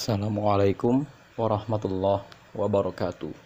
[0.00, 1.04] Assalamualaikum
[1.36, 2.24] warahmatullahi
[2.56, 3.36] wabarakatuh.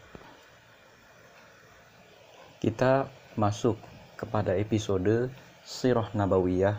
[2.63, 3.75] Kita masuk
[4.15, 5.35] kepada episode
[5.67, 6.79] Sirah Nabawiyah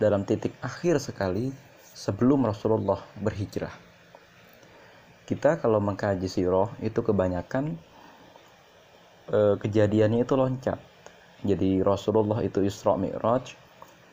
[0.00, 1.52] dalam titik akhir sekali
[1.84, 3.76] sebelum Rasulullah berhijrah.
[5.28, 7.76] Kita kalau mengkaji sirah itu kebanyakan
[9.36, 10.80] eh, kejadiannya itu loncat.
[11.44, 13.52] Jadi Rasulullah itu Isra Mi'raj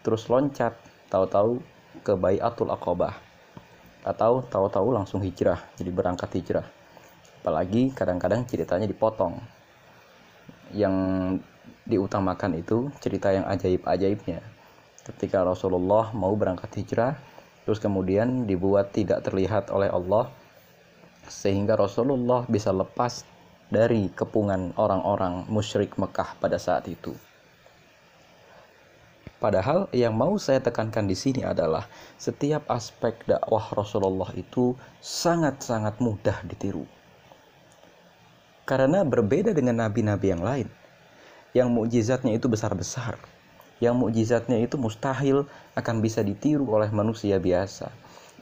[0.04, 0.76] terus loncat
[1.08, 1.64] tahu-tahu
[2.04, 3.32] ke Bayatul Aqabah
[4.04, 6.68] atau tahu-tahu langsung hijrah jadi berangkat hijrah.
[7.44, 9.40] Apalagi kadang-kadang ceritanya dipotong.
[10.76, 10.96] Yang
[11.84, 14.40] diutamakan itu cerita yang ajaib-ajaibnya.
[15.04, 17.20] Ketika Rasulullah mau berangkat hijrah
[17.64, 20.32] terus kemudian dibuat tidak terlihat oleh Allah
[21.28, 23.24] sehingga Rasulullah bisa lepas
[23.72, 27.16] dari kepungan orang-orang musyrik Mekah pada saat itu.
[29.44, 31.84] Padahal yang mau saya tekankan di sini adalah
[32.16, 34.72] setiap aspek dakwah Rasulullah itu
[35.04, 36.88] sangat-sangat mudah ditiru.
[38.64, 40.72] Karena berbeda dengan nabi-nabi yang lain,
[41.52, 43.20] yang mukjizatnya itu besar-besar,
[43.84, 45.44] yang mukjizatnya itu mustahil
[45.76, 47.92] akan bisa ditiru oleh manusia biasa.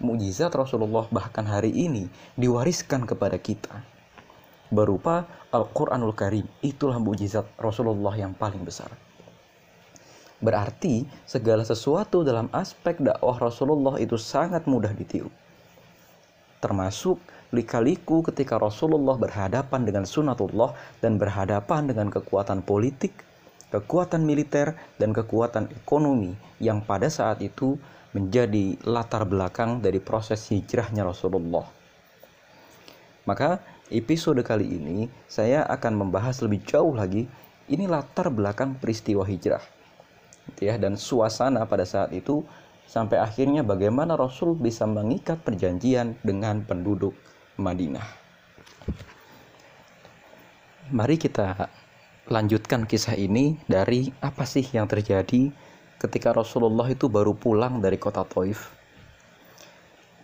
[0.05, 3.81] Mukjizat Rasulullah bahkan hari ini diwariskan kepada kita
[4.69, 6.45] berupa Al-Qur'anul Karim.
[6.61, 8.93] Itulah mukjizat Rasulullah yang paling besar.
[10.41, 15.29] Berarti segala sesuatu dalam aspek dakwah Rasulullah itu sangat mudah ditiru.
[16.57, 17.21] Termasuk
[17.53, 23.21] likaliku ketika Rasulullah berhadapan dengan sunatullah dan berhadapan dengan kekuatan politik,
[23.69, 27.77] kekuatan militer, dan kekuatan ekonomi yang pada saat itu
[28.17, 31.69] menjadi latar belakang dari proses hijrahnya Rasulullah.
[33.29, 33.61] Maka
[33.93, 37.29] episode kali ini saya akan membahas lebih jauh lagi
[37.69, 39.80] ini latar belakang peristiwa hijrah
[40.61, 42.45] ya dan suasana pada saat itu
[42.85, 47.15] sampai akhirnya bagaimana Rasul bisa mengikat perjanjian dengan penduduk
[47.55, 48.03] Madinah.
[50.91, 51.71] Mari kita
[52.27, 55.51] lanjutkan kisah ini dari apa sih yang terjadi
[56.03, 58.75] ketika Rasulullah itu baru pulang dari kota Taif.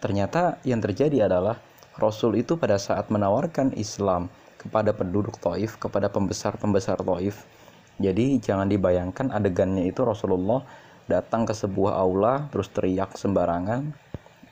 [0.03, 1.57] Ternyata yang terjadi adalah
[1.95, 4.29] Rasul itu pada saat menawarkan Islam
[4.59, 7.47] kepada penduduk Taif, kepada pembesar-pembesar Taif,
[7.97, 10.61] jadi jangan dibayangkan adegannya itu Rasulullah
[11.09, 13.89] datang ke sebuah aula terus teriak sembarangan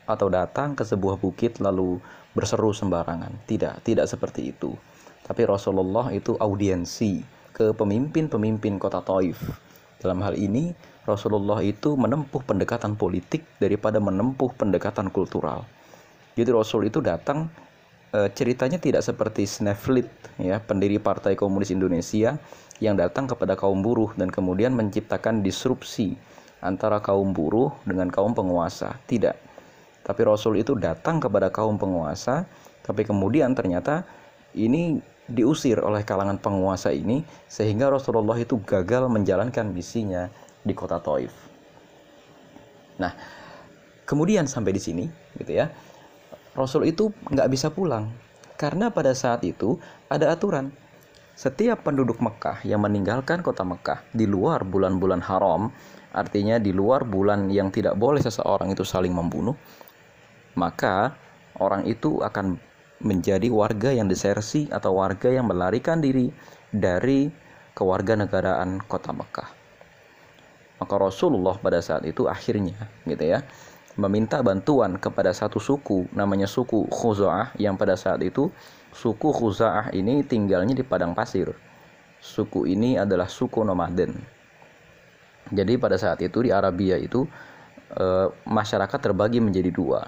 [0.06, 1.98] atau datang ke sebuah bukit lalu
[2.36, 3.32] berseru sembarangan.
[3.50, 4.74] Tidak, tidak seperti itu.
[5.26, 7.24] Tapi Rasulullah itu audiensi
[7.56, 9.40] ke pemimpin-pemimpin kota Taif.
[9.98, 10.76] Dalam hal ini
[11.08, 15.66] Rasulullah itu menempuh pendekatan politik daripada menempuh pendekatan kultural.
[16.36, 17.48] Jadi Rasul itu datang
[18.12, 22.36] e, ceritanya tidak seperti Sneflit ya, pendiri Partai Komunis Indonesia
[22.84, 26.20] yang datang kepada kaum buruh dan kemudian menciptakan disrupsi
[26.60, 29.00] antara kaum buruh dengan kaum penguasa.
[29.08, 29.36] Tidak.
[30.06, 32.46] Tapi Rasul itu datang kepada kaum penguasa,
[32.86, 34.06] tapi kemudian ternyata
[34.54, 40.30] ini diusir oleh kalangan penguasa ini sehingga Rasulullah itu gagal menjalankan misinya
[40.62, 41.34] di kota Taif.
[43.02, 43.12] Nah,
[44.06, 45.06] kemudian sampai di sini,
[45.42, 45.74] gitu ya,
[46.54, 48.14] Rasul itu nggak bisa pulang
[48.56, 49.76] karena pada saat itu
[50.08, 50.72] ada aturan
[51.36, 55.68] setiap penduduk Mekah yang meninggalkan kota Mekah di luar bulan-bulan haram,
[56.16, 59.60] artinya di luar bulan yang tidak boleh seseorang itu saling membunuh,
[60.56, 61.12] maka
[61.60, 62.56] orang itu akan
[63.04, 66.32] menjadi warga yang disersi atau warga yang melarikan diri
[66.72, 67.28] dari
[67.76, 69.50] kewarganegaraan kota Mekah.
[70.80, 73.44] Maka Rasulullah pada saat itu akhirnya gitu ya
[73.96, 78.52] meminta bantuan kepada satu suku namanya suku Khuza'ah yang pada saat itu
[78.96, 81.52] suku Khuza'ah ini tinggalnya di padang pasir.
[82.24, 84.16] Suku ini adalah suku nomaden.
[85.52, 87.28] Jadi pada saat itu di Arabia itu
[87.92, 88.06] e,
[88.48, 90.08] masyarakat terbagi menjadi dua.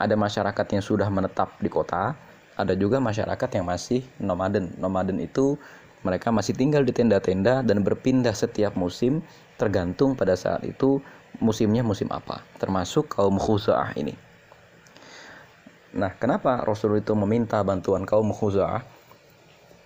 [0.00, 2.16] Ada masyarakat yang sudah menetap di kota,
[2.58, 4.74] ada juga masyarakat yang masih nomaden.
[4.80, 5.54] Nomaden itu
[6.02, 9.22] mereka masih tinggal di tenda-tenda dan berpindah setiap musim
[9.60, 10.98] tergantung pada saat itu
[11.38, 14.33] musimnya musim apa, termasuk kaum Khuza'ah ini.
[15.94, 18.82] Nah, kenapa Rasul itu meminta bantuan kaum Khuza'ah?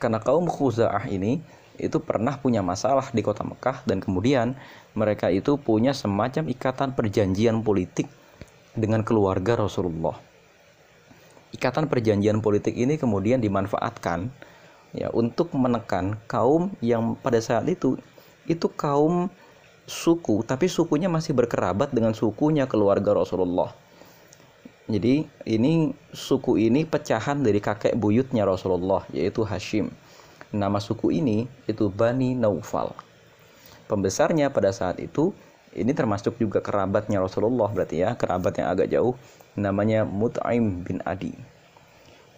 [0.00, 1.36] Karena kaum Khuza'ah ini
[1.76, 4.56] itu pernah punya masalah di kota Mekah dan kemudian
[4.96, 8.08] mereka itu punya semacam ikatan perjanjian politik
[8.72, 10.16] dengan keluarga Rasulullah.
[11.52, 14.32] Ikatan perjanjian politik ini kemudian dimanfaatkan
[14.96, 18.00] ya untuk menekan kaum yang pada saat itu
[18.48, 19.28] itu kaum
[19.84, 23.87] suku, tapi sukunya masih berkerabat dengan sukunya keluarga Rasulullah.
[24.88, 29.92] Jadi ini suku ini pecahan dari kakek buyutnya Rasulullah yaitu Hashim.
[30.48, 32.96] Nama suku ini itu Bani Naufal.
[33.84, 35.36] Pembesarnya pada saat itu
[35.76, 39.12] ini termasuk juga kerabatnya Rasulullah berarti ya kerabat yang agak jauh
[39.60, 41.36] namanya Mut'aim bin Adi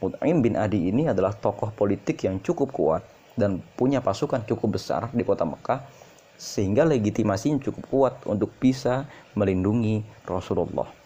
[0.03, 3.03] Mut'aim bin Adi ini adalah tokoh politik yang cukup kuat
[3.39, 5.85] dan punya pasukan cukup besar di kota Mekah
[6.41, 9.05] sehingga legitimasinya cukup kuat untuk bisa
[9.37, 11.00] melindungi Rasulullah.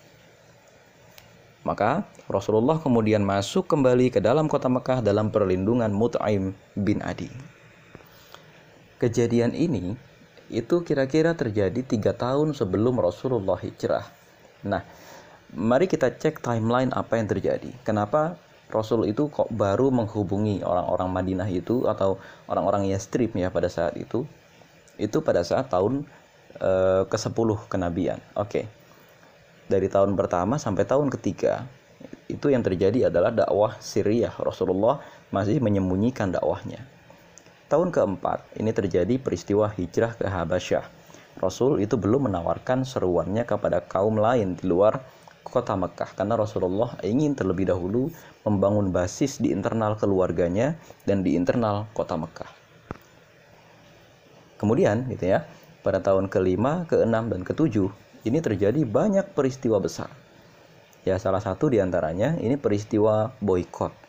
[1.64, 7.32] Maka Rasulullah kemudian masuk kembali ke dalam kota Mekah dalam perlindungan Mut'aim bin Adi.
[9.00, 9.96] Kejadian ini
[10.52, 14.04] itu kira-kira terjadi tiga tahun sebelum Rasulullah hijrah.
[14.68, 14.84] Nah,
[15.56, 17.72] mari kita cek timeline apa yang terjadi.
[17.80, 18.36] Kenapa
[18.68, 22.18] Rasul itu kok baru menghubungi orang-orang Madinah itu atau
[22.50, 24.26] orang-orang Yastrib ya pada saat itu?
[24.98, 26.06] Itu pada saat tahun
[26.58, 26.70] e,
[27.06, 28.18] ke-10 kenabian.
[28.34, 28.66] Oke.
[29.64, 31.64] Dari tahun pertama sampai tahun ketiga
[32.28, 34.32] itu yang terjadi adalah dakwah Syriah.
[34.40, 35.00] Rasulullah
[35.32, 36.94] masih menyembunyikan dakwahnya
[37.74, 40.86] tahun keempat ini terjadi peristiwa hijrah ke Habasyah.
[41.42, 45.02] Rasul itu belum menawarkan seruannya kepada kaum lain di luar
[45.42, 48.14] kota Mekah karena Rasulullah ingin terlebih dahulu
[48.46, 52.46] membangun basis di internal keluarganya dan di internal kota Mekah.
[54.54, 55.42] Kemudian gitu ya,
[55.82, 57.90] pada tahun kelima, keenam dan ketujuh
[58.24, 60.10] ini terjadi banyak peristiwa besar.
[61.04, 64.04] Ya salah satu di antaranya ini peristiwa boykot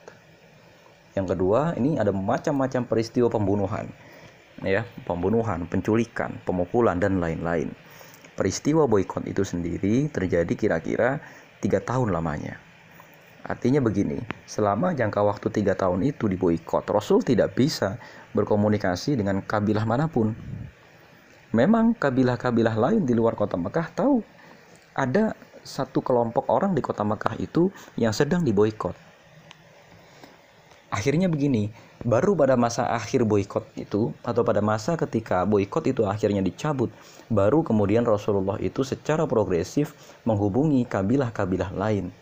[1.15, 3.87] yang kedua, ini ada macam-macam peristiwa pembunuhan.
[4.63, 7.71] Ya, pembunuhan, penculikan, pemukulan dan lain-lain.
[8.35, 11.23] Peristiwa boykot itu sendiri terjadi kira-kira
[11.63, 12.59] tiga tahun lamanya.
[13.47, 17.95] Artinya begini, selama jangka waktu tiga tahun itu diboykot, Rasul tidak bisa
[18.35, 20.35] berkomunikasi dengan kabilah mana pun.
[21.55, 24.19] Memang kabilah-kabilah lain di luar kota Mekah tahu.
[24.91, 25.31] Ada
[25.63, 29.05] satu kelompok orang di kota Mekah itu yang sedang diboykot
[30.95, 31.75] akhirnya begini
[32.07, 36.87] baru pada masa akhir boykot itu atau pada masa ketika boykot itu akhirnya dicabut
[37.27, 39.91] baru kemudian Rasulullah itu secara progresif
[40.23, 42.15] menghubungi kabilah-kabilah lain.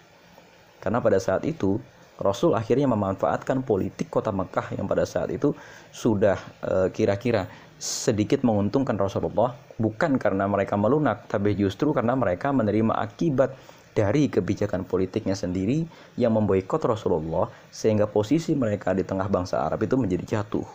[0.81, 1.79] Karena pada saat itu
[2.17, 5.53] Rasul akhirnya memanfaatkan politik kota Mekah yang pada saat itu
[5.93, 7.45] sudah eh, kira-kira
[7.81, 13.53] sedikit menguntungkan Rasulullah bukan karena mereka melunak tapi justru karena mereka menerima akibat
[13.93, 15.85] dari kebijakan politiknya sendiri
[16.17, 20.65] yang memboikot Rasulullah sehingga posisi mereka di tengah bangsa Arab itu menjadi jatuh.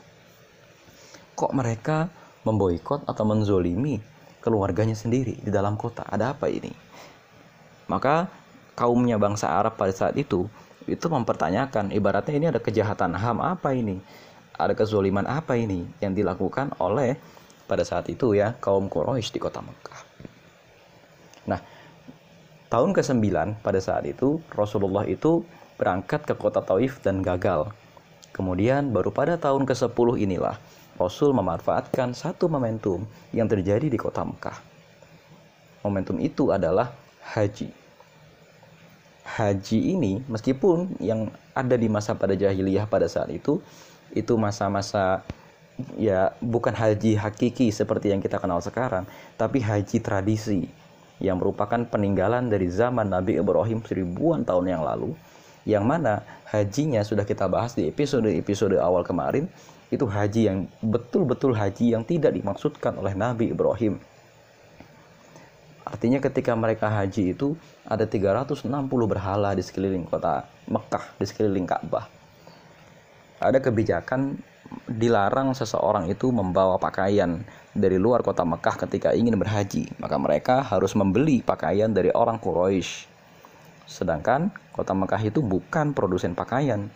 [1.34, 2.06] Kok mereka
[2.46, 3.98] memboikot atau menzolimi
[4.38, 6.06] keluarganya sendiri di dalam kota?
[6.06, 6.70] Ada apa ini?
[7.90, 8.30] Maka
[8.78, 10.46] kaumnya bangsa Arab pada saat itu
[10.88, 13.98] itu mempertanyakan ibaratnya ini ada kejahatan HAM apa ini?
[14.58, 17.14] Ada kezoliman apa ini yang dilakukan oleh
[17.70, 20.02] pada saat itu ya kaum Quraisy di kota Mekah.
[21.48, 21.60] Nah,
[22.68, 25.40] Tahun ke-9 pada saat itu Rasulullah itu
[25.80, 27.72] berangkat ke kota Taif dan gagal.
[28.36, 30.60] Kemudian baru pada tahun ke-10 inilah
[31.00, 34.60] Rasul memanfaatkan satu momentum yang terjadi di kota Mekah.
[35.80, 36.92] Momentum itu adalah
[37.32, 37.72] haji.
[39.24, 43.64] Haji ini meskipun yang ada di masa pada jahiliyah pada saat itu
[44.16, 45.22] itu masa-masa
[45.94, 49.06] ya bukan haji hakiki seperti yang kita kenal sekarang,
[49.38, 50.66] tapi haji tradisi
[51.18, 55.14] yang merupakan peninggalan dari zaman Nabi Ibrahim seribuan tahun yang lalu
[55.66, 59.50] yang mana hajinya sudah kita bahas di episode-episode awal kemarin
[59.92, 64.00] itu haji yang betul-betul haji yang tidak dimaksudkan oleh Nabi Ibrahim.
[65.84, 67.56] Artinya ketika mereka haji itu
[67.88, 68.68] ada 360
[69.08, 72.17] berhala di sekeliling kota Mekah di sekeliling Ka'bah
[73.38, 74.38] ada kebijakan
[74.84, 77.40] dilarang seseorang itu membawa pakaian
[77.72, 83.08] dari luar kota Mekah ketika ingin berhaji, maka mereka harus membeli pakaian dari orang Quraisy.
[83.88, 86.92] Sedangkan kota Mekah itu bukan produsen pakaian.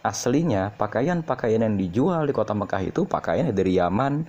[0.00, 4.24] Aslinya pakaian-pakaian yang dijual di kota Mekah itu pakaian dari Yaman,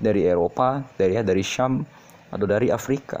[0.00, 1.84] dari Eropa, dari dari Syam
[2.32, 3.20] atau dari Afrika.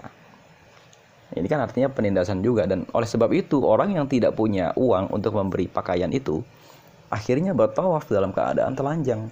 [1.34, 5.34] Ini kan artinya penindasan juga dan oleh sebab itu orang yang tidak punya uang untuk
[5.34, 6.42] memberi pakaian itu
[7.12, 9.28] akhirnya bertawaf dalam keadaan telanjang.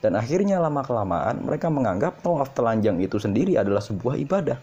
[0.00, 4.60] Dan akhirnya lama-kelamaan mereka menganggap tawaf telanjang itu sendiri adalah sebuah ibadah.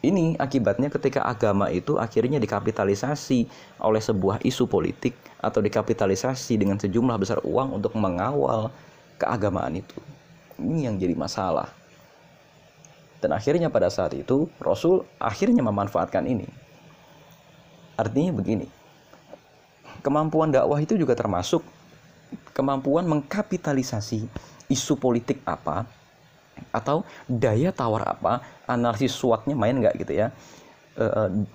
[0.00, 3.44] Ini akibatnya ketika agama itu akhirnya dikapitalisasi
[3.84, 5.12] oleh sebuah isu politik
[5.44, 8.72] atau dikapitalisasi dengan sejumlah besar uang untuk mengawal
[9.20, 10.00] keagamaan itu.
[10.56, 11.68] Ini yang jadi masalah.
[13.20, 16.48] Dan akhirnya pada saat itu Rasul akhirnya memanfaatkan ini.
[18.00, 18.64] Artinya begini,
[20.00, 21.64] kemampuan dakwah itu juga termasuk
[22.56, 24.26] kemampuan mengkapitalisasi
[24.70, 25.86] isu politik apa
[26.70, 30.28] atau daya tawar apa analisis SWOT-nya main nggak gitu ya
[30.94, 31.04] e,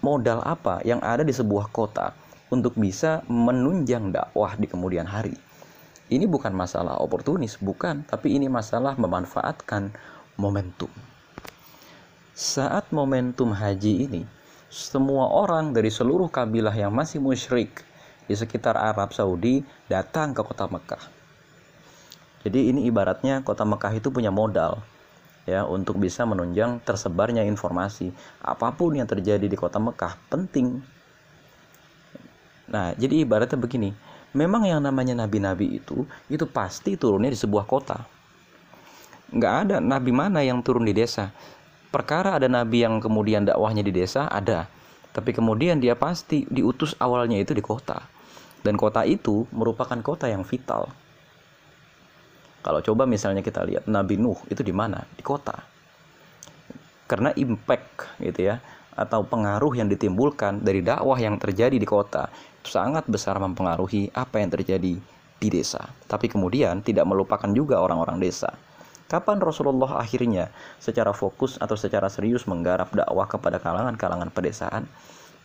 [0.01, 2.11] modal apa yang ada di sebuah kota
[2.49, 5.37] untuk bisa menunjang dakwah di kemudian hari
[6.09, 9.89] ini bukan masalah oportunis bukan tapi ini masalah memanfaatkan
[10.37, 10.91] momentum.
[12.35, 14.21] Saat momentum haji ini,
[14.67, 17.81] semua orang dari seluruh kabilah yang masih musyrik
[18.25, 21.03] di sekitar Arab Saudi datang ke kota Mekah.
[22.45, 24.81] Jadi ini ibaratnya kota Mekah itu punya modal
[25.45, 28.13] ya untuk bisa menunjang tersebarnya informasi.
[28.41, 30.81] Apa pun yang terjadi di kota Mekah penting.
[32.65, 33.93] Nah, jadi ibaratnya begini,
[34.35, 38.03] memang yang namanya nabi-nabi itu itu pasti turunnya di sebuah kota
[39.31, 41.31] nggak ada nabi mana yang turun di desa
[41.89, 44.67] perkara ada nabi yang kemudian dakwahnya di desa ada
[45.15, 48.03] tapi kemudian dia pasti diutus awalnya itu di kota
[48.65, 50.89] dan kota itu merupakan kota yang vital
[52.65, 55.53] kalau coba misalnya kita lihat Nabi Nuh itu di mana di kota
[57.05, 58.57] karena impact gitu ya
[58.95, 62.31] atau pengaruh yang ditimbulkan dari dakwah yang terjadi di kota
[62.65, 64.97] sangat besar mempengaruhi apa yang terjadi
[65.35, 65.91] di desa.
[66.07, 68.55] Tapi kemudian tidak melupakan juga orang-orang desa.
[69.05, 70.49] Kapan Rasulullah akhirnya
[70.81, 74.89] secara fokus atau secara serius menggarap dakwah kepada kalangan-kalangan pedesaan?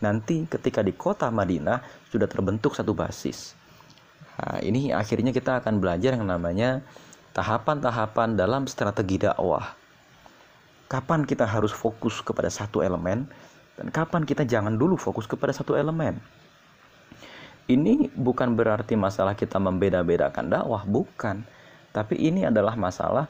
[0.01, 3.53] Nanti ketika di kota Madinah sudah terbentuk satu basis.
[4.41, 6.81] Nah, ini akhirnya kita akan belajar yang namanya
[7.37, 9.77] tahapan-tahapan dalam strategi dakwah.
[10.89, 13.29] Kapan kita harus fokus kepada satu elemen
[13.79, 16.17] dan kapan kita jangan dulu fokus kepada satu elemen.
[17.69, 21.45] Ini bukan berarti masalah kita membeda-bedakan dakwah, bukan.
[21.93, 23.29] Tapi ini adalah masalah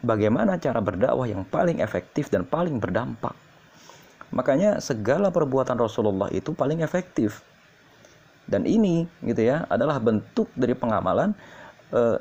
[0.00, 3.36] bagaimana cara berdakwah yang paling efektif dan paling berdampak.
[4.32, 7.44] Makanya segala perbuatan Rasulullah itu paling efektif.
[8.48, 11.36] Dan ini gitu ya adalah bentuk dari pengamalan
[11.94, 12.18] eh,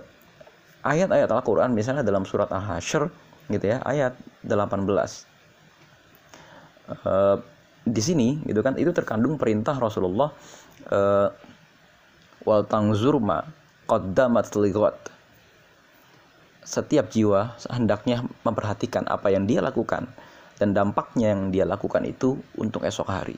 [0.86, 3.10] ayat-ayat Al-Qur'an misalnya dalam surat Al-Hasyr
[3.50, 4.14] gitu ya ayat
[4.46, 5.32] 18.
[6.92, 7.38] Eh,
[7.82, 10.30] di sini gitu kan itu terkandung perintah Rasulullah
[10.92, 11.28] eh,
[12.46, 13.42] wal tangzur ma
[13.90, 14.98] qaddamat ligat
[16.62, 20.06] setiap jiwa hendaknya memperhatikan apa yang dia lakukan
[20.62, 23.34] dan dampaknya yang dia lakukan itu untuk esok hari.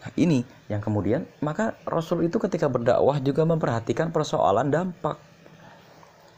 [0.00, 0.40] Nah, ini
[0.72, 5.20] yang kemudian maka Rasul itu ketika berdakwah juga memperhatikan persoalan dampak.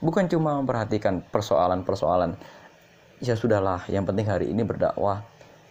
[0.03, 2.35] Bukan cuma memperhatikan persoalan-persoalan
[3.23, 5.23] ya sudahlah, yang penting hari ini berdakwah,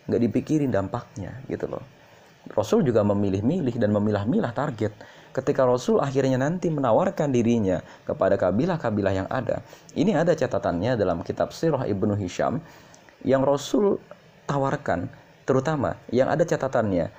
[0.08, 1.84] nggak dipikirin dampaknya gitu loh.
[2.56, 4.96] Rasul juga memilih-milih dan memilah-milah target
[5.36, 9.64] ketika Rasul akhirnya nanti menawarkan dirinya kepada kabilah-kabilah yang ada.
[9.96, 12.64] Ini ada catatannya dalam kitab Sirah Ibnu Hisham
[13.22, 13.98] yang Rasul
[14.50, 15.10] tawarkan,
[15.46, 17.10] terutama yang ada catatannya.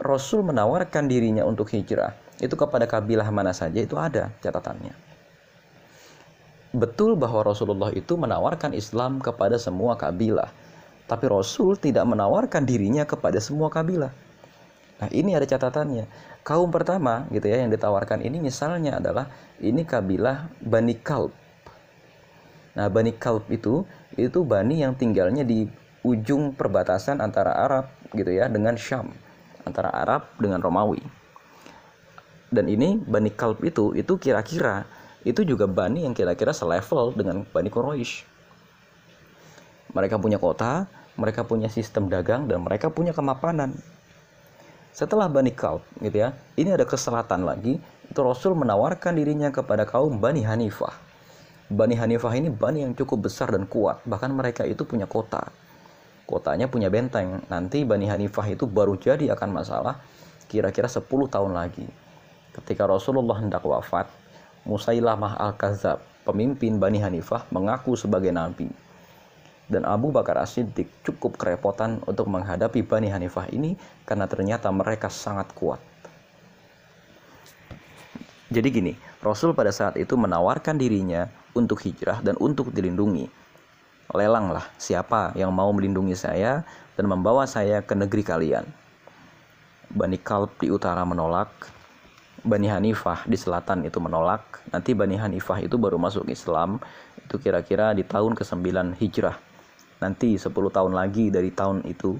[0.00, 4.96] Rasul menawarkan dirinya untuk hijrah itu kepada kabilah mana saja itu ada catatannya.
[6.72, 10.48] Betul bahwa Rasulullah itu menawarkan Islam kepada semua kabilah,
[11.04, 14.14] tapi Rasul tidak menawarkan dirinya kepada semua kabilah.
[15.00, 16.08] Nah, ini ada catatannya
[16.40, 19.28] kaum pertama gitu ya yang ditawarkan ini misalnya adalah
[19.60, 21.32] ini kabilah Bani Kalb.
[22.76, 23.84] Nah, Bani Kalb itu
[24.18, 25.68] itu bani yang tinggalnya di
[26.02, 29.12] ujung perbatasan antara Arab gitu ya dengan Syam,
[29.62, 31.02] antara Arab dengan Romawi.
[32.50, 34.82] Dan ini Bani Kalb itu itu kira-kira
[35.22, 38.26] itu juga bani yang kira-kira selevel dengan Bani Quraisy.
[39.94, 43.78] Mereka punya kota, mereka punya sistem dagang dan mereka punya kemapanan
[44.90, 47.78] setelah Bani Kalb gitu ya ini ada keselatan lagi
[48.10, 51.09] itu Rasul menawarkan dirinya kepada kaum Bani Hanifah
[51.70, 54.02] Bani Hanifah ini bani yang cukup besar dan kuat.
[54.02, 55.54] Bahkan mereka itu punya kota.
[56.26, 57.46] Kotanya punya benteng.
[57.46, 60.02] Nanti Bani Hanifah itu baru jadi akan masalah
[60.50, 61.86] kira-kira 10 tahun lagi.
[62.50, 64.10] Ketika Rasulullah hendak wafat
[64.66, 68.66] Musailamah Al-Kazab pemimpin Bani Hanifah mengaku sebagai nabi.
[69.70, 75.54] Dan Abu Bakar As-Siddiq cukup kerepotan untuk menghadapi Bani Hanifah ini karena ternyata mereka sangat
[75.54, 75.78] kuat.
[78.50, 83.28] Jadi gini, Rasul pada saat itu menawarkan dirinya untuk hijrah dan untuk dilindungi.
[84.10, 86.66] Lelanglah siapa yang mau melindungi saya
[86.98, 88.66] dan membawa saya ke negeri kalian.
[89.90, 91.50] Bani Kalb di utara menolak,
[92.42, 94.62] Bani Hanifah di selatan itu menolak.
[94.70, 96.82] Nanti Bani Hanifah itu baru masuk Islam
[97.18, 99.50] itu kira-kira di tahun ke-9 Hijrah
[100.00, 102.16] nanti 10 tahun lagi dari tahun itu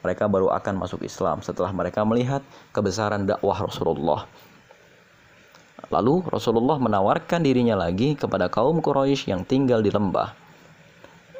[0.00, 2.40] mereka baru akan masuk Islam setelah mereka melihat
[2.72, 4.24] kebesaran dakwah Rasulullah.
[5.88, 10.34] Lalu Rasulullah menawarkan dirinya lagi kepada kaum Quraisy yang tinggal di lembah,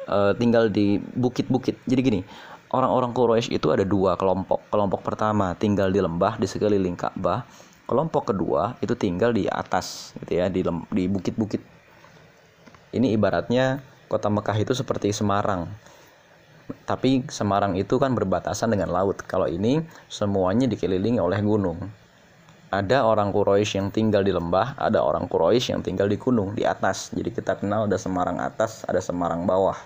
[0.07, 1.83] e, tinggal di bukit-bukit.
[1.83, 2.21] Jadi gini,
[2.71, 4.63] orang-orang Quraisy itu ada dua kelompok.
[4.71, 7.43] Kelompok pertama tinggal di lembah di sekeliling Ka'bah.
[7.85, 11.61] Kelompok kedua itu tinggal di atas, gitu ya, di di bukit-bukit.
[12.95, 15.69] Ini ibaratnya kota Mekah itu seperti Semarang.
[16.85, 19.21] Tapi Semarang itu kan berbatasan dengan laut.
[19.25, 21.98] Kalau ini semuanya dikelilingi oleh gunung.
[22.69, 26.61] Ada orang Quraisy yang tinggal di lembah, ada orang Quraisy yang tinggal di gunung, di
[26.65, 27.09] atas.
[27.09, 29.77] Jadi kita kenal ada Semarang atas, ada Semarang bawah.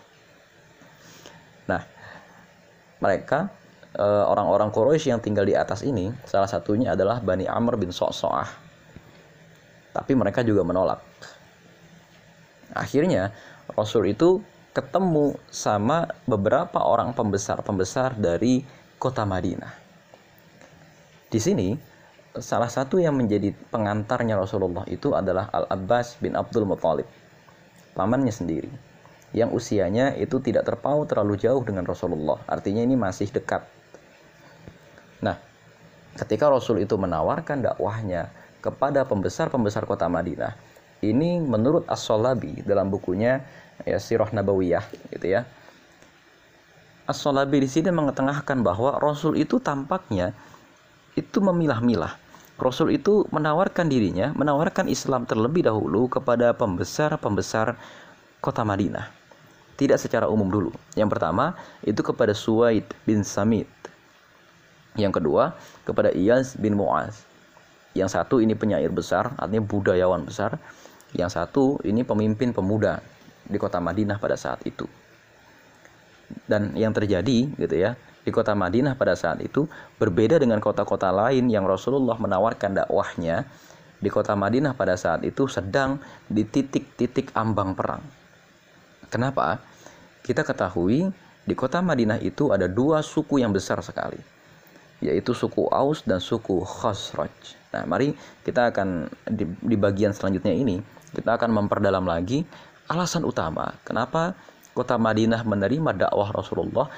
[3.03, 3.51] mereka
[3.99, 8.47] eh, orang-orang Quraisy yang tinggal di atas ini salah satunya adalah Bani Amr bin So'so'ah
[9.91, 11.03] tapi mereka juga menolak
[12.71, 13.35] akhirnya
[13.75, 14.39] Rasul itu
[14.71, 18.63] ketemu sama beberapa orang pembesar-pembesar dari
[18.97, 19.75] kota Madinah
[21.27, 21.69] di sini
[22.41, 27.05] salah satu yang menjadi pengantarnya Rasulullah itu adalah Al-Abbas bin Abdul Muthalib
[27.93, 28.69] pamannya sendiri
[29.37, 33.65] yang usianya itu tidak terpaut terlalu jauh dengan Rasulullah artinya ini masih dekat.
[35.21, 35.37] Nah
[36.17, 38.33] ketika Rasul itu menawarkan dakwahnya
[38.65, 40.57] kepada pembesar-pembesar kota Madinah
[41.05, 43.45] ini menurut As-Solabi dalam bukunya
[43.85, 45.45] ya Sirah Nabawiyah gitu ya.
[47.03, 50.31] As-Solabi di sini mengetengahkan bahwa Rasul itu tampaknya
[51.13, 52.22] itu memilah-milah
[52.61, 57.73] Rasul itu menawarkan dirinya, menawarkan Islam terlebih dahulu kepada pembesar-pembesar
[58.37, 59.09] kota Madinah.
[59.73, 60.69] Tidak secara umum dulu.
[60.93, 63.65] Yang pertama itu kepada Suwaid bin Samit.
[64.93, 67.25] Yang kedua kepada Iyaz bin Muaz.
[67.97, 70.61] Yang satu ini penyair besar, artinya budayawan besar.
[71.17, 73.01] Yang satu ini pemimpin pemuda
[73.49, 74.85] di kota Madinah pada saat itu.
[76.45, 79.67] Dan yang terjadi gitu ya, di kota Madinah pada saat itu
[79.99, 83.43] berbeda dengan kota-kota lain yang Rasulullah menawarkan dakwahnya
[83.99, 88.03] di kota Madinah pada saat itu sedang di titik-titik ambang perang.
[89.11, 89.59] Kenapa?
[90.23, 91.11] Kita ketahui
[91.43, 94.19] di kota Madinah itu ada dua suku yang besar sekali,
[95.03, 97.31] yaitu suku Aus dan suku Khosroj.
[97.75, 98.15] Nah, mari
[98.47, 100.79] kita akan di, di bagian selanjutnya ini
[101.13, 102.41] kita akan memperdalam lagi
[102.89, 104.33] alasan utama kenapa
[104.73, 106.89] kota Madinah menerima dakwah Rasulullah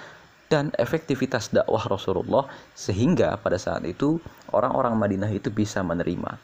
[0.47, 2.45] dan efektivitas dakwah Rasulullah
[2.77, 4.21] sehingga pada saat itu
[4.53, 6.37] orang-orang Madinah itu bisa menerima.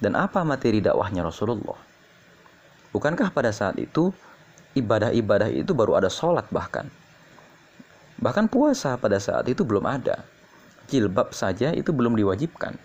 [0.00, 1.76] Dan apa materi dakwahnya Rasulullah?
[2.90, 4.10] Bukankah pada saat itu
[4.74, 6.88] ibadah-ibadah itu baru ada sholat bahkan?
[8.20, 10.24] Bahkan puasa pada saat itu belum ada.
[10.88, 12.76] Jilbab saja itu belum diwajibkan.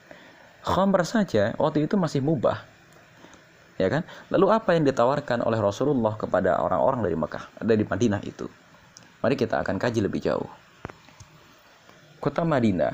[0.65, 2.63] Khamr saja waktu itu masih mubah.
[3.75, 4.07] Ya kan?
[4.31, 8.47] Lalu apa yang ditawarkan oleh Rasulullah kepada orang-orang dari Mekah, dari Madinah itu?
[9.25, 10.45] Mari kita akan kaji lebih jauh.
[12.21, 12.93] Kota Madinah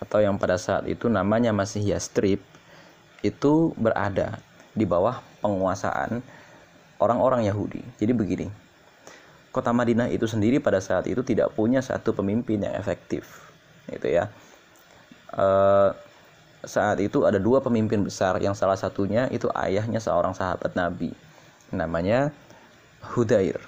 [0.00, 2.40] atau yang pada saat itu namanya masih Yastrib
[3.20, 4.40] itu berada
[4.72, 6.24] di bawah penguasaan
[6.96, 7.84] orang-orang Yahudi.
[8.00, 8.48] Jadi begini,
[9.52, 13.28] kota Madinah itu sendiri pada saat itu tidak punya satu pemimpin yang efektif,
[13.92, 14.32] gitu ya.
[15.36, 15.46] E,
[16.64, 21.12] saat itu ada dua pemimpin besar, yang salah satunya itu ayahnya seorang sahabat Nabi,
[21.68, 22.32] namanya
[23.12, 23.60] Hudair.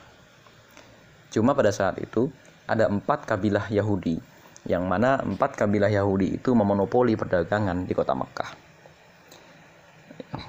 [1.30, 2.30] Cuma pada saat itu
[2.66, 4.18] ada empat kabilah Yahudi,
[4.66, 8.50] yang mana empat kabilah Yahudi itu memonopoli perdagangan di kota Mekah.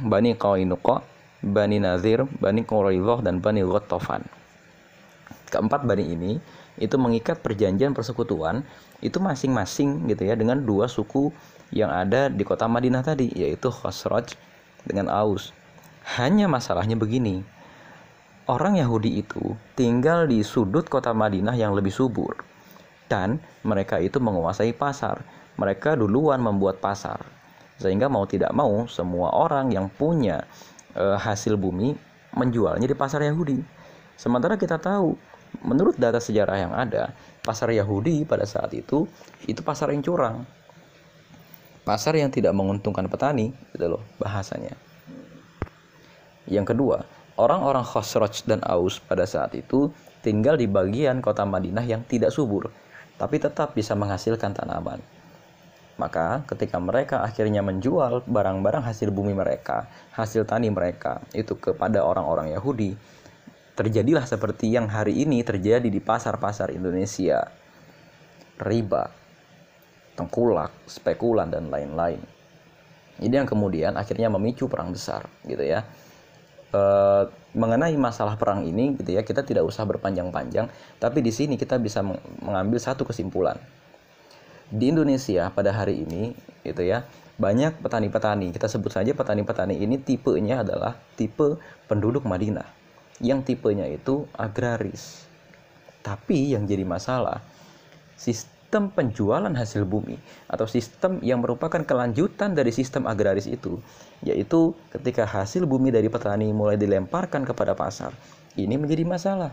[0.06, 1.02] Bani Qainuqa,
[1.42, 4.22] Bani Nazir, Bani Quraidah, dan Bani Ghattafan.
[5.52, 6.32] Keempat bani ini
[6.80, 8.64] itu mengikat perjanjian persekutuan
[9.04, 11.34] itu masing-masing gitu ya dengan dua suku
[11.76, 14.32] yang ada di kota Madinah tadi yaitu Khosroj
[14.88, 15.52] dengan Aus.
[16.18, 17.44] Hanya masalahnya begini,
[18.50, 22.34] Orang Yahudi itu tinggal di sudut kota Madinah yang lebih subur
[23.06, 25.22] dan mereka itu menguasai pasar.
[25.60, 27.22] Mereka duluan membuat pasar.
[27.78, 30.48] Sehingga mau tidak mau semua orang yang punya
[30.96, 31.94] e, hasil bumi
[32.34, 33.60] menjualnya di pasar Yahudi.
[34.16, 35.14] Sementara kita tahu
[35.62, 37.12] menurut data sejarah yang ada,
[37.44, 39.06] pasar Yahudi pada saat itu
[39.46, 40.48] itu pasar yang curang.
[41.82, 44.78] Pasar yang tidak menguntungkan petani, gitu loh bahasanya.
[46.46, 46.98] Yang kedua,
[47.40, 52.70] Orang-orang Khosroj dan Aus pada saat itu tinggal di bagian kota Madinah yang tidak subur,
[53.16, 55.00] tapi tetap bisa menghasilkan tanaman.
[55.96, 59.86] Maka ketika mereka akhirnya menjual barang-barang hasil bumi mereka,
[60.18, 62.98] hasil tani mereka itu kepada orang-orang Yahudi,
[63.78, 67.46] terjadilah seperti yang hari ini terjadi di pasar-pasar Indonesia.
[68.62, 69.10] Riba,
[70.18, 72.22] tengkulak, spekulan dan lain-lain.
[73.22, 75.86] Ini yang kemudian akhirnya memicu perang besar, gitu ya.
[76.72, 80.72] Eh, mengenai masalah perang ini gitu ya kita tidak usah berpanjang-panjang
[81.04, 82.00] tapi di sini kita bisa
[82.40, 83.60] mengambil satu kesimpulan.
[84.72, 86.32] Di Indonesia pada hari ini
[86.64, 87.04] gitu ya
[87.36, 91.60] banyak petani-petani kita sebut saja petani-petani ini tipenya adalah tipe
[91.92, 92.72] penduduk Madinah.
[93.20, 95.28] Yang tipenya itu agraris.
[96.00, 97.44] Tapi yang jadi masalah
[98.72, 100.16] sistem penjualan hasil bumi
[100.48, 103.84] atau sistem yang merupakan kelanjutan dari sistem agraris itu,
[104.24, 108.16] yaitu ketika hasil bumi dari petani mulai dilemparkan kepada pasar,
[108.56, 109.52] ini menjadi masalah.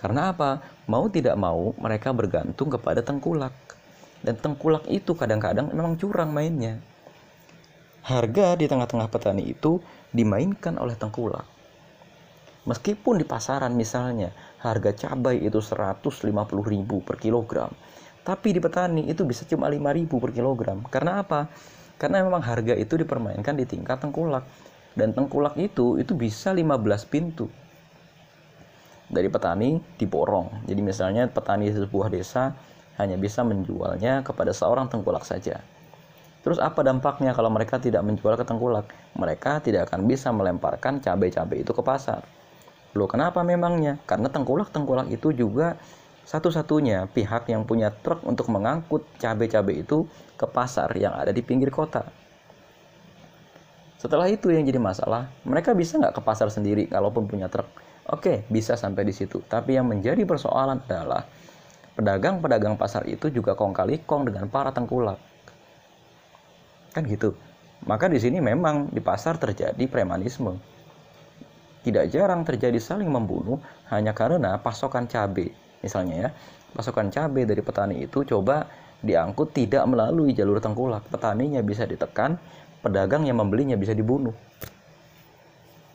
[0.00, 0.64] Karena apa?
[0.88, 3.52] Mau tidak mau mereka bergantung kepada tengkulak.
[4.24, 6.80] Dan tengkulak itu kadang-kadang memang curang mainnya.
[8.08, 9.84] Harga di tengah-tengah petani itu
[10.16, 11.44] dimainkan oleh tengkulak.
[12.66, 16.02] Meskipun di pasaran misalnya harga cabai itu 150.000
[17.06, 17.70] per kilogram,
[18.26, 20.82] tapi di petani itu bisa cuma 5.000 per kilogram.
[20.90, 21.46] Karena apa?
[21.94, 24.42] Karena memang harga itu dipermainkan di tingkat tengkulak.
[24.98, 27.46] Dan tengkulak itu itu bisa 15 pintu.
[29.06, 30.66] Dari petani diborong.
[30.66, 32.50] Jadi misalnya petani di sebuah desa
[32.98, 35.62] hanya bisa menjualnya kepada seorang tengkulak saja.
[36.42, 38.90] Terus apa dampaknya kalau mereka tidak menjual ke tengkulak?
[39.14, 42.35] Mereka tidak akan bisa melemparkan cabai-cabai itu ke pasar.
[42.96, 44.00] Loh kenapa memangnya?
[44.08, 45.76] Karena tengkulak-tengkulak itu juga
[46.26, 51.70] satu-satunya pihak yang punya truk untuk mengangkut cabai-cabai itu ke pasar yang ada di pinggir
[51.70, 52.08] kota.
[54.00, 57.68] Setelah itu yang jadi masalah, mereka bisa nggak ke pasar sendiri kalaupun punya truk?
[58.10, 59.42] Oke, bisa sampai di situ.
[59.46, 61.26] Tapi yang menjadi persoalan adalah
[61.96, 65.18] pedagang-pedagang pasar itu juga kong kali kong dengan para tengkulak.
[66.92, 67.34] Kan gitu.
[67.86, 70.75] Maka di sini memang di pasar terjadi premanisme.
[71.86, 73.62] Tidak jarang terjadi saling membunuh
[73.94, 75.54] hanya karena pasokan cabai
[75.86, 76.28] misalnya ya
[76.74, 78.66] pasokan cabai dari petani itu coba
[79.06, 81.06] diangkut tidak melalui jalur tengkulak.
[81.06, 82.36] Petaninya bisa ditekan
[82.82, 84.34] pedagang yang membelinya bisa dibunuh.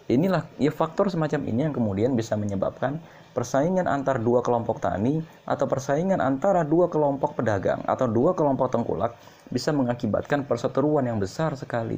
[0.07, 2.99] Inilah ya faktor semacam ini yang kemudian bisa menyebabkan
[3.31, 9.15] persaingan antar dua kelompok tani atau persaingan antara dua kelompok pedagang atau dua kelompok tengkulak
[9.47, 11.95] bisa mengakibatkan perseteruan yang besar sekali.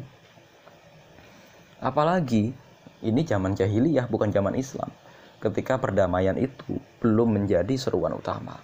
[1.82, 2.54] Apalagi
[3.04, 4.90] ini zaman jahiliyah bukan zaman Islam
[5.44, 8.56] ketika perdamaian itu belum menjadi seruan utama.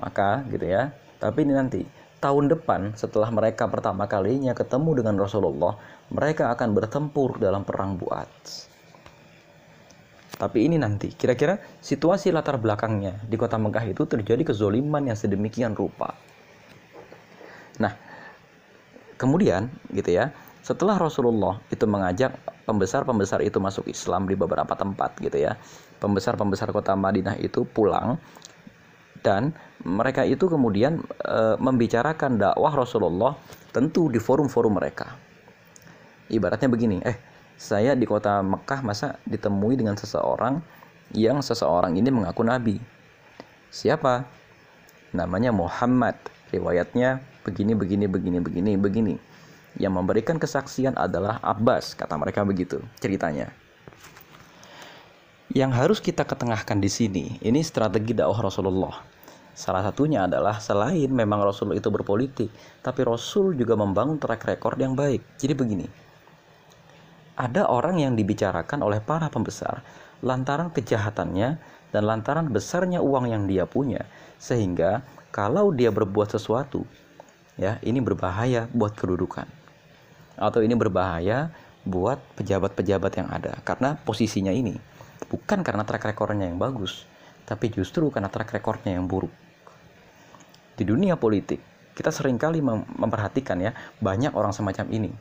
[0.00, 0.96] Maka gitu ya.
[1.20, 1.84] Tapi ini nanti
[2.24, 5.76] tahun depan setelah mereka pertama kalinya ketemu dengan Rasulullah,
[6.08, 8.30] mereka akan bertempur dalam perang Buat.
[10.32, 15.76] Tapi ini nanti, kira-kira situasi latar belakangnya di kota Mekah itu terjadi kezoliman yang sedemikian
[15.76, 16.18] rupa.
[17.78, 17.94] Nah,
[19.14, 22.38] kemudian gitu ya, setelah Rasulullah itu mengajak
[22.70, 25.58] pembesar-pembesar itu masuk Islam di beberapa tempat gitu ya.
[25.98, 28.14] Pembesar-pembesar kota Madinah itu pulang
[29.26, 29.50] dan
[29.82, 33.34] mereka itu kemudian e, membicarakan dakwah Rasulullah
[33.74, 35.18] tentu di forum-forum mereka.
[36.30, 37.18] Ibaratnya begini, eh
[37.58, 40.62] saya di kota Mekah masa ditemui dengan seseorang
[41.10, 42.78] yang seseorang ini mengaku nabi.
[43.66, 44.26] Siapa?
[45.10, 46.14] Namanya Muhammad.
[46.54, 49.14] Riwayatnya begini begini begini begini begini
[49.80, 53.52] yang memberikan kesaksian adalah Abbas, kata mereka begitu ceritanya.
[55.52, 59.04] Yang harus kita ketengahkan di sini, ini strategi dakwah Rasulullah.
[59.52, 62.48] Salah satunya adalah selain memang Rasul itu berpolitik,
[62.80, 65.20] tapi Rasul juga membangun track record yang baik.
[65.36, 65.86] Jadi begini,
[67.36, 69.84] ada orang yang dibicarakan oleh para pembesar
[70.24, 71.60] lantaran kejahatannya
[71.92, 74.08] dan lantaran besarnya uang yang dia punya,
[74.40, 76.88] sehingga kalau dia berbuat sesuatu,
[77.60, 79.61] ya ini berbahaya buat kedudukan
[80.36, 83.58] atau ini berbahaya buat pejabat-pejabat yang ada.
[83.66, 84.76] Karena posisinya ini
[85.30, 87.06] bukan karena track recordnya yang bagus
[87.46, 89.32] tapi justru karena track recordnya yang buruk.
[90.78, 91.60] Di dunia politik
[91.92, 95.12] kita sering kali mem memperhatikan ya banyak orang semacam ini.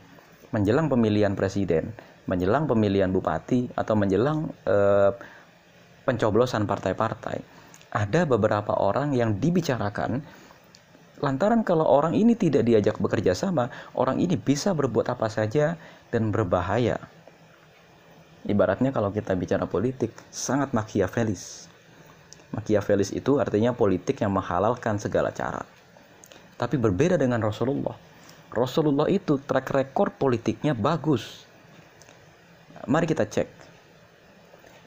[0.52, 1.96] Menjelang pemilihan presiden
[2.30, 5.12] menjelang pemilihan bupati atau menjelang eh,
[6.06, 7.38] pencoblosan partai-partai
[7.92, 10.22] ada beberapa orang yang dibicarakan
[11.22, 15.78] Lantaran kalau orang ini tidak diajak bekerja sama, orang ini bisa berbuat apa saja
[16.10, 16.98] dan berbahaya.
[18.42, 21.70] Ibaratnya kalau kita bicara politik, sangat makiavelis.
[22.58, 25.62] Makiavelis itu artinya politik yang menghalalkan segala cara.
[26.58, 27.94] Tapi berbeda dengan Rasulullah.
[28.50, 31.46] Rasulullah itu track record politiknya bagus.
[32.90, 33.48] Mari kita cek.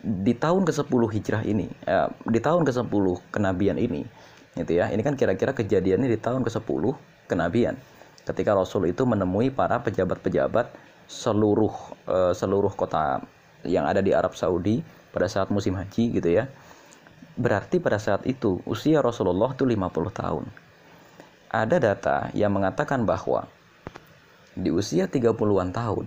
[0.05, 4.05] Di tahun ke-10 hijrah ini, eh, di tahun ke-10 kenabian ini,
[4.55, 4.91] gitu ya.
[4.91, 6.83] Ini kan kira-kira kejadiannya di tahun ke-10
[7.27, 7.75] kenabian.
[8.25, 10.73] Ketika Rasul itu menemui para pejabat-pejabat
[11.05, 11.75] seluruh
[12.09, 13.21] uh, seluruh kota
[13.69, 14.81] yang ada di Arab Saudi
[15.13, 16.49] pada saat musim haji gitu ya.
[17.35, 20.45] Berarti pada saat itu usia Rasulullah itu 50 tahun.
[21.51, 23.47] Ada data yang mengatakan bahwa
[24.55, 26.07] di usia 30-an tahun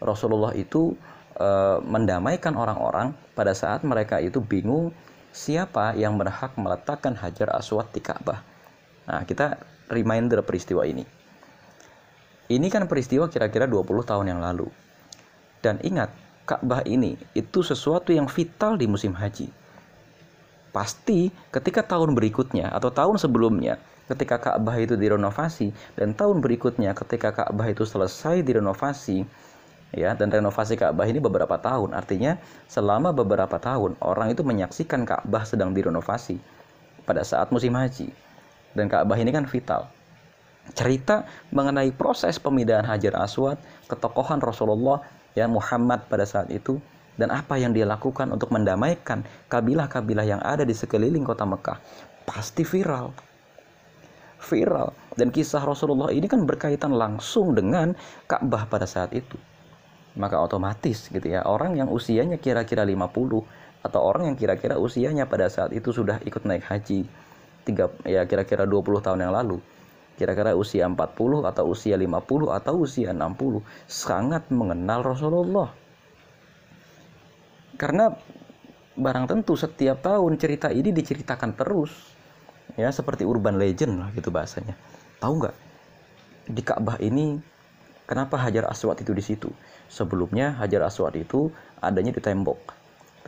[0.00, 0.96] Rasulullah itu
[1.36, 4.90] uh, mendamaikan orang-orang pada saat mereka itu bingung
[5.32, 8.44] siapa yang berhak meletakkan Hajar Aswad di Ka'bah.
[9.08, 11.02] Nah, kita reminder peristiwa ini.
[12.52, 14.68] Ini kan peristiwa kira-kira 20 tahun yang lalu.
[15.64, 16.12] Dan ingat,
[16.44, 19.48] Ka'bah ini itu sesuatu yang vital di musim haji.
[20.72, 23.76] Pasti ketika tahun berikutnya atau tahun sebelumnya
[24.08, 29.24] ketika Ka'bah itu direnovasi dan tahun berikutnya ketika Ka'bah itu selesai direnovasi
[29.92, 31.92] ya dan renovasi Ka'bah ini beberapa tahun.
[31.92, 36.40] Artinya selama beberapa tahun orang itu menyaksikan Ka'bah sedang direnovasi
[37.04, 38.10] pada saat musim haji.
[38.72, 39.86] Dan Ka'bah ini kan vital.
[40.72, 43.58] Cerita mengenai proses pemindahan Hajar Aswad
[43.90, 45.02] ketokohan Rasulullah
[45.36, 46.78] ya Muhammad pada saat itu
[47.18, 51.82] dan apa yang dia lakukan untuk mendamaikan kabilah-kabilah yang ada di sekeliling kota Mekah
[52.24, 53.10] pasti viral.
[54.38, 54.94] Viral.
[55.18, 57.92] Dan kisah Rasulullah ini kan berkaitan langsung dengan
[58.30, 59.36] Ka'bah pada saat itu
[60.16, 61.44] maka otomatis gitu ya.
[61.44, 63.44] Orang yang usianya kira-kira 50
[63.82, 67.02] atau orang yang kira-kira usianya pada saat itu sudah ikut naik haji
[67.62, 69.58] tiga ya kira-kira 20 tahun yang lalu
[70.18, 70.98] kira-kira usia 40
[71.48, 75.72] atau usia 50 atau usia 60 sangat mengenal Rasulullah.
[77.80, 78.12] Karena
[78.92, 81.90] barang tentu setiap tahun cerita ini diceritakan terus
[82.76, 84.76] ya seperti urban legend lah gitu bahasanya.
[85.18, 85.56] Tahu nggak?
[86.52, 87.40] Di Ka'bah ini
[88.12, 89.48] kenapa Hajar Aswad itu di situ
[89.92, 91.52] Sebelumnya Hajar Aswad itu
[91.84, 92.72] adanya di tembok.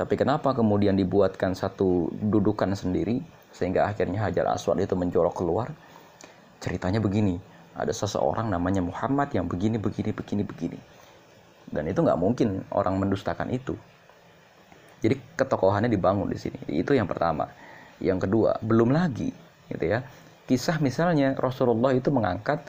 [0.01, 3.20] Tapi kenapa kemudian dibuatkan satu dudukan sendiri
[3.53, 5.68] sehingga akhirnya Hajar Aswad itu menjorok keluar?
[6.64, 7.37] Ceritanya begini,
[7.77, 10.81] ada seseorang namanya Muhammad yang begini, begini, begini, begini.
[11.68, 13.77] Dan itu nggak mungkin orang mendustakan itu.
[15.05, 16.57] Jadi ketokohannya dibangun di sini.
[16.81, 17.44] Itu yang pertama.
[18.01, 19.29] Yang kedua, belum lagi,
[19.68, 20.01] gitu ya.
[20.49, 22.64] Kisah misalnya Rasulullah itu mengangkat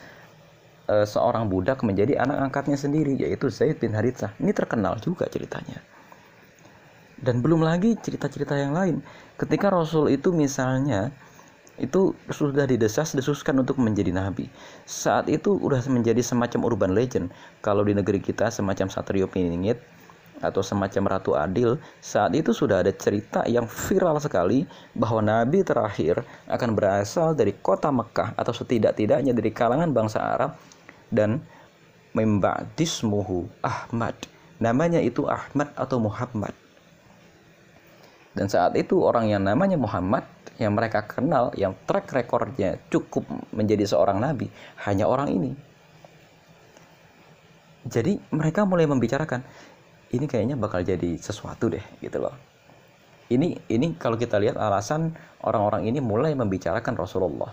[0.86, 4.34] e, seorang budak menjadi anak angkatnya sendiri yaitu Zaid bin Harithah.
[4.42, 5.82] Ini terkenal juga ceritanya.
[7.16, 9.02] Dan belum lagi cerita-cerita yang lain.
[9.40, 11.10] Ketika Rasul itu misalnya
[11.76, 14.48] itu sudah didesas-desuskan untuk menjadi nabi.
[14.88, 17.32] Saat itu udah menjadi semacam urban legend.
[17.60, 19.80] Kalau di negeri kita semacam Satrio Piningit
[20.40, 26.24] atau semacam Ratu Adil, saat itu sudah ada cerita yang viral sekali bahwa nabi terakhir
[26.48, 30.56] akan berasal dari kota Mekah atau setidak-tidaknya dari kalangan bangsa Arab
[31.12, 31.44] dan
[32.16, 34.16] memba'dismuhu Ahmad.
[34.58, 36.56] Namanya itu Ahmad atau Muhammad.
[38.36, 43.84] Dan saat itu orang yang namanya Muhammad yang mereka kenal, yang track recordnya cukup menjadi
[43.84, 44.48] seorang nabi,
[44.88, 45.52] hanya orang ini.
[47.86, 49.44] Jadi mereka mulai membicarakan,
[50.16, 52.34] ini kayaknya bakal jadi sesuatu deh, gitu loh.
[53.26, 55.12] Ini ini kalau kita lihat alasan
[55.44, 57.52] orang-orang ini mulai membicarakan Rasulullah.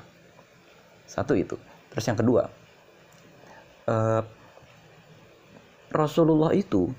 [1.08, 1.56] Satu itu.
[1.92, 2.48] Terus yang kedua,
[3.88, 4.22] uh,
[5.92, 6.90] Rasulullah itu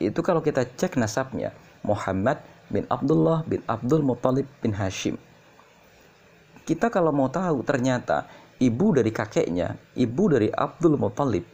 [0.00, 1.52] itu kalau kita cek nasabnya
[1.84, 2.40] Muhammad
[2.72, 5.18] bin Abdullah bin Abdul Muthalib bin Hashim.
[6.64, 8.30] Kita kalau mau tahu ternyata
[8.62, 11.44] ibu dari kakeknya ibu dari Abdul Muthalib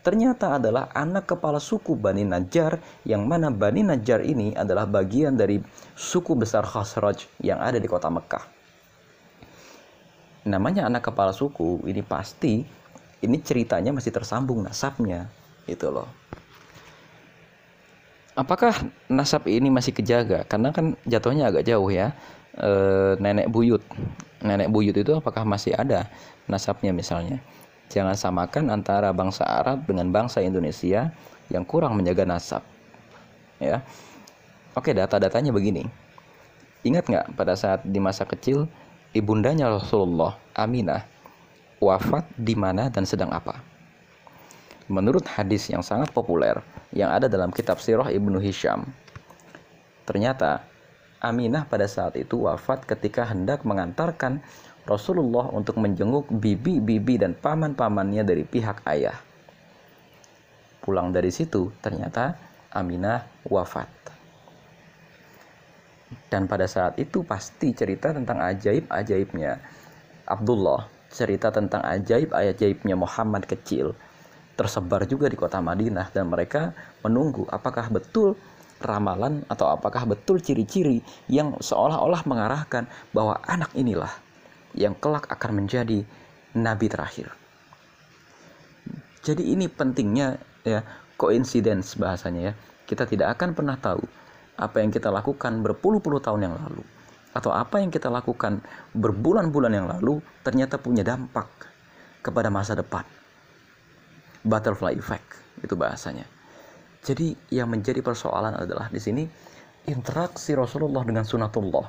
[0.00, 5.60] ternyata adalah anak kepala suku Bani Najjar yang mana Bani Najjar ini adalah bagian dari
[5.92, 8.44] suku besar Khosraj yang ada di kota Mekah.
[10.48, 12.64] Namanya anak kepala suku ini pasti
[13.20, 15.28] ini ceritanya masih tersambung nasabnya
[15.68, 16.08] itu loh.
[18.32, 18.72] Apakah
[19.10, 20.48] nasab ini masih kejaga?
[20.48, 22.16] Karena kan jatuhnya agak jauh ya.
[22.56, 22.70] E,
[23.20, 23.84] nenek buyut.
[24.40, 26.08] Nenek buyut itu apakah masih ada
[26.48, 27.42] nasabnya misalnya?
[27.92, 31.12] Jangan samakan antara bangsa Arab dengan bangsa Indonesia
[31.52, 32.62] yang kurang menjaga nasab.
[33.60, 33.84] Ya.
[34.72, 35.84] Oke data-datanya begini.
[36.86, 38.64] Ingat nggak pada saat di masa kecil
[39.12, 41.09] ibundanya Rasulullah Aminah
[41.80, 43.56] wafat di mana dan sedang apa.
[44.86, 46.60] Menurut hadis yang sangat populer
[46.92, 48.84] yang ada dalam kitab Sirah Ibnu Hisham,
[50.04, 50.60] ternyata
[51.20, 54.40] Aminah pada saat itu wafat ketika hendak mengantarkan
[54.88, 59.16] Rasulullah untuk menjenguk bibi-bibi dan paman-pamannya dari pihak ayah.
[60.80, 62.40] Pulang dari situ, ternyata
[62.72, 63.88] Aminah wafat.
[66.32, 69.60] Dan pada saat itu pasti cerita tentang ajaib-ajaibnya
[70.26, 73.92] Abdullah cerita tentang ajaib-ajaibnya Muhammad kecil
[74.54, 78.36] tersebar juga di kota Madinah dan mereka menunggu apakah betul
[78.80, 84.10] ramalan atau apakah betul ciri-ciri yang seolah-olah mengarahkan bahwa anak inilah
[84.72, 86.04] yang kelak akan menjadi
[86.56, 87.28] nabi terakhir.
[89.20, 90.80] Jadi ini pentingnya ya
[91.20, 92.54] coincidence bahasanya ya.
[92.88, 94.02] Kita tidak akan pernah tahu
[94.60, 96.84] apa yang kita lakukan berpuluh-puluh tahun yang lalu
[97.30, 98.58] atau apa yang kita lakukan
[98.94, 101.46] berbulan-bulan yang lalu ternyata punya dampak
[102.20, 103.06] kepada masa depan.
[104.42, 106.24] Butterfly effect itu bahasanya.
[107.00, 109.24] Jadi yang menjadi persoalan adalah di sini
[109.88, 111.86] interaksi Rasulullah dengan sunatullah.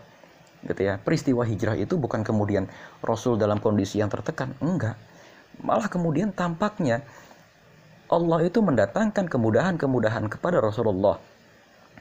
[0.62, 1.02] Gitu ya.
[1.02, 2.70] Peristiwa hijrah itu bukan kemudian
[3.02, 4.96] Rasul dalam kondisi yang tertekan, enggak.
[5.60, 7.04] Malah kemudian tampaknya
[8.12, 11.20] Allah itu mendatangkan kemudahan-kemudahan kepada Rasulullah.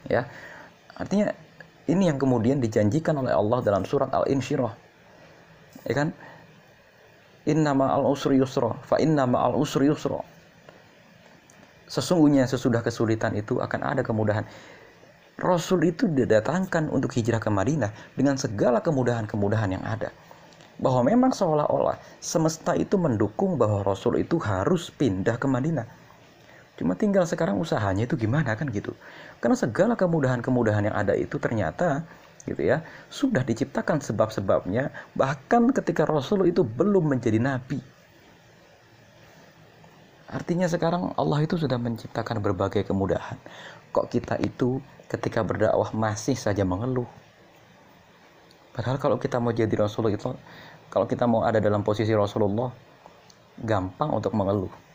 [0.06, 0.26] Ya.
[0.98, 1.32] Artinya
[1.90, 4.72] ini yang kemudian dijanjikan oleh Allah dalam surat Al-Insyirah.
[5.90, 6.08] Ya kan?
[7.50, 10.22] Innama al-usri yusra, fa innama al-usri yusra.
[11.90, 14.46] Sesungguhnya sesudah kesulitan itu akan ada kemudahan.
[15.40, 20.14] Rasul itu didatangkan untuk hijrah ke Madinah dengan segala kemudahan-kemudahan yang ada.
[20.78, 25.99] Bahwa memang seolah-olah semesta itu mendukung bahwa Rasul itu harus pindah ke Madinah.
[26.80, 28.96] Cuma tinggal sekarang usahanya itu gimana kan gitu.
[29.36, 32.08] Karena segala kemudahan-kemudahan yang ada itu ternyata
[32.48, 32.80] gitu ya
[33.12, 37.84] sudah diciptakan sebab-sebabnya bahkan ketika Rasul itu belum menjadi nabi.
[40.32, 43.36] Artinya sekarang Allah itu sudah menciptakan berbagai kemudahan.
[43.92, 44.80] Kok kita itu
[45.12, 47.10] ketika berdakwah masih saja mengeluh?
[48.72, 50.32] Padahal kalau kita mau jadi Rasulullah itu,
[50.88, 52.72] kalau kita mau ada dalam posisi Rasulullah,
[53.60, 54.89] gampang untuk mengeluh.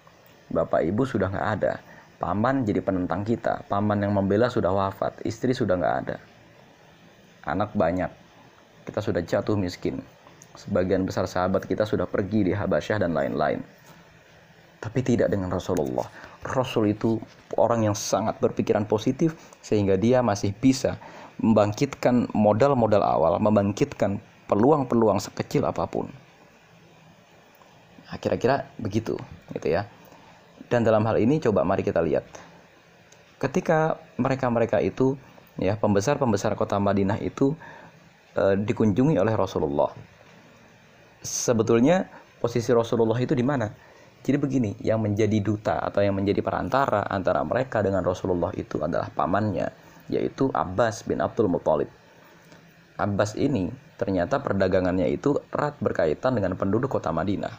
[0.50, 1.74] Bapak ibu sudah nggak ada,
[2.22, 6.18] paman jadi penentang kita, paman yang membela sudah wafat, istri sudah nggak ada,
[7.46, 8.10] anak banyak,
[8.86, 10.02] kita sudah jatuh miskin,
[10.54, 13.62] sebagian besar sahabat kita sudah pergi di Habasyah dan lain-lain.
[14.82, 16.06] Tapi tidak dengan Rasulullah.
[16.46, 17.18] Rasul itu
[17.58, 21.02] orang yang sangat berpikiran positif sehingga dia masih bisa
[21.42, 26.06] membangkitkan modal-modal awal, membangkitkan peluang-peluang sekecil apa pun.
[28.06, 29.18] Nah, kira-kira begitu,
[29.58, 29.90] gitu ya.
[30.66, 32.26] Dan dalam hal ini coba mari kita lihat.
[33.38, 35.20] Ketika mereka-mereka itu
[35.60, 37.54] ya pembesar-pembesar kota Madinah itu
[38.34, 39.92] e, dikunjungi oleh Rasulullah.
[41.22, 42.08] Sebetulnya
[42.40, 43.72] posisi Rasulullah itu di mana?
[44.26, 49.14] Jadi begini, yang menjadi duta atau yang menjadi perantara antara mereka dengan Rasulullah itu adalah
[49.14, 49.70] pamannya,
[50.10, 51.94] yaitu Abbas bin Abdul Muthalib.
[52.98, 53.70] Abbas ini
[54.02, 57.54] ternyata perdagangannya itu erat berkaitan dengan penduduk kota Madinah.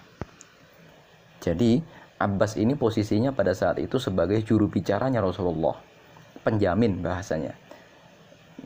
[1.39, 1.79] Jadi,
[2.17, 5.77] Abbas ini posisinya pada saat itu sebagai juru bicaranya Rasulullah,
[6.41, 7.53] penjamin bahasanya.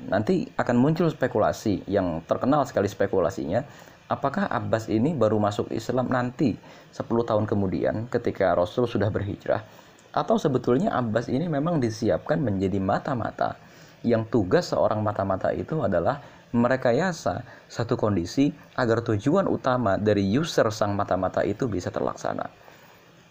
[0.06, 3.66] Nanti akan muncul spekulasi yang terkenal sekali spekulasinya,
[4.06, 6.54] apakah Abbas ini baru masuk Islam nanti
[6.94, 9.66] 10 tahun kemudian ketika Rasul sudah berhijrah
[10.10, 13.54] atau sebetulnya Abbas ini memang disiapkan menjadi mata-mata
[14.02, 16.18] yang tugas seorang mata-mata itu adalah
[16.50, 22.69] merekayasa satu kondisi agar tujuan utama dari user sang mata-mata itu bisa terlaksana.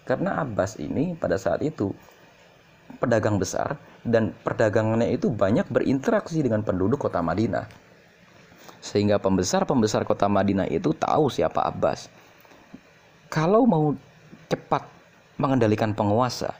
[0.09, 1.93] Karena Abbas ini pada saat itu
[2.97, 7.69] pedagang besar dan perdagangannya itu banyak berinteraksi dengan penduduk kota Madinah.
[8.81, 12.09] Sehingga pembesar-pembesar kota Madinah itu tahu siapa Abbas.
[13.29, 13.93] Kalau mau
[14.49, 14.81] cepat
[15.37, 16.57] mengendalikan penguasa,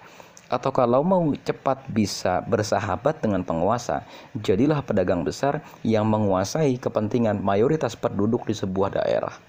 [0.50, 4.06] atau kalau mau cepat bisa bersahabat dengan penguasa,
[4.38, 9.49] jadilah pedagang besar yang menguasai kepentingan mayoritas penduduk di sebuah daerah.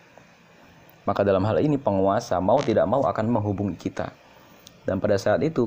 [1.10, 4.14] Maka dalam hal ini penguasa mau tidak mau akan menghubungi kita.
[4.86, 5.66] Dan pada saat itu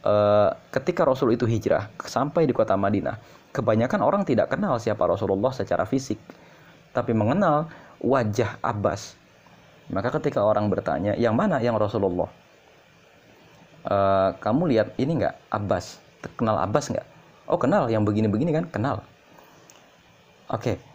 [0.00, 3.20] eh, ketika Rasul itu hijrah sampai di kota Madinah,
[3.52, 6.16] kebanyakan orang tidak kenal siapa Rasulullah secara fisik,
[6.96, 7.68] tapi mengenal
[8.00, 9.20] wajah Abbas.
[9.92, 12.32] Maka ketika orang bertanya, yang mana yang Rasulullah?
[13.88, 16.00] uh, kamu lihat ini nggak Abbas
[16.36, 17.06] kenal Abbas nggak
[17.46, 18.96] oh kenal yang begini-begini kan kenal
[20.50, 20.87] oke.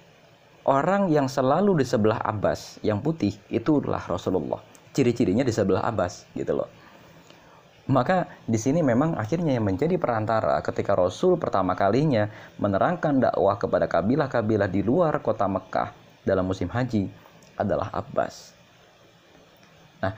[0.63, 4.62] Orang yang selalu di sebelah Abbas yang putih itu adalah Rasulullah.
[4.93, 6.69] Ciri-cirinya di sebelah Abbas gitu loh.
[7.84, 13.91] Maka di sini memang akhirnya yang menjadi perantara ketika Rasul pertama kalinya menerangkan dakwah kepada
[13.91, 15.91] kabilah-kabilah di luar kota Mekah
[16.23, 17.12] dalam musim haji
[17.60, 18.56] adalah Abbas.
[19.99, 20.15] Nah,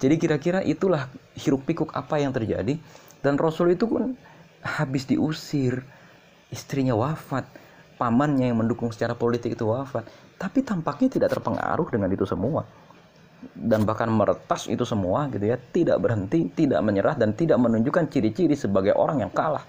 [0.00, 2.80] jadi kira-kira itulah hiruk pikuk apa yang terjadi.
[3.20, 4.16] Dan Rasul itu pun
[4.64, 5.84] habis diusir,
[6.48, 7.44] istrinya wafat,
[7.96, 12.66] pamannya yang mendukung secara politik itu wafat, tapi tampaknya tidak terpengaruh dengan itu semua.
[13.44, 18.56] Dan bahkan meretas itu semua gitu ya tidak berhenti tidak menyerah dan tidak menunjukkan ciri-ciri
[18.56, 19.62] sebagai orang yang kalah.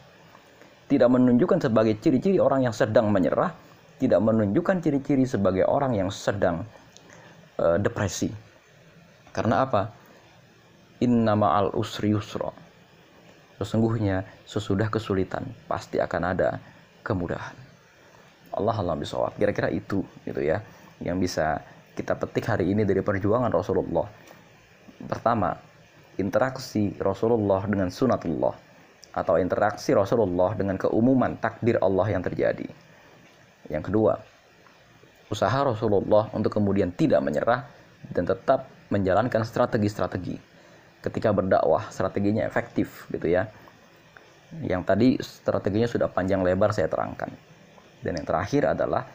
[0.87, 3.51] Tidak menunjukkan sebagai ciri-ciri orang yang sedang menyerah
[3.95, 6.67] tidak menunjukkan ciri-ciri sebagai orang yang sedang
[7.59, 8.31] uh, depresi.
[9.31, 9.91] Karena apa?
[11.03, 12.51] Inna ma'al usri yusra.
[13.59, 16.59] Sesungguhnya sesudah kesulitan pasti akan ada
[17.03, 17.64] kemudahan.
[18.55, 19.35] Allah Allah bisawab.
[19.35, 20.63] Kira-kira itu gitu ya
[21.03, 21.59] yang bisa
[21.95, 24.07] kita petik hari ini dari perjuangan Rasulullah.
[25.05, 25.55] Pertama,
[26.15, 28.55] interaksi Rasulullah dengan sunatullah
[29.15, 32.67] atau interaksi Rasulullah dengan keumuman takdir Allah yang terjadi.
[33.71, 34.19] Yang kedua,
[35.31, 37.67] usaha Rasulullah untuk kemudian tidak menyerah
[38.11, 40.37] dan tetap menjalankan strategi-strategi
[41.01, 43.49] ketika berdakwah strateginya efektif gitu ya
[44.61, 47.29] yang tadi strateginya sudah panjang lebar saya terangkan
[48.05, 49.09] dan yang terakhir adalah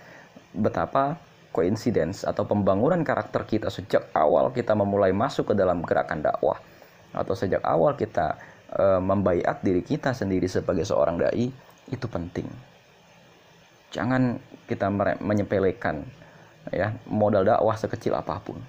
[0.51, 1.15] betapa
[1.55, 6.59] coincidence atau pembangunan karakter kita sejak awal kita memulai masuk ke dalam gerakan dakwah.
[7.11, 8.39] Atau sejak awal kita
[8.71, 11.51] e, membaiat diri kita sendiri sebagai seorang dai
[11.91, 12.47] itu penting.
[13.91, 14.39] Jangan
[14.71, 14.87] kita
[15.19, 16.07] menyepelekan
[16.71, 18.63] ya modal dakwah sekecil apa pun.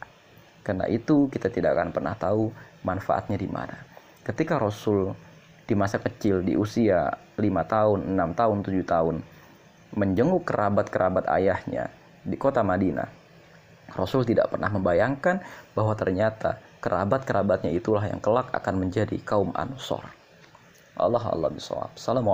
[0.66, 2.50] Karena itu kita tidak akan pernah tahu
[2.82, 3.78] manfaatnya di mana.
[4.26, 5.14] Ketika Rasul
[5.66, 9.16] di masa kecil di usia 5 tahun, 6 tahun, 7 tahun
[9.96, 11.92] menjenguk kerabat-kerabat ayahnya
[12.24, 13.10] di kota Madinah.
[13.92, 15.44] Rasul tidak pernah membayangkan
[15.76, 20.08] bahwa ternyata kerabat-kerabatnya itulah yang kelak akan menjadi kaum Ansor.
[20.96, 21.96] Allah Allah bisawab.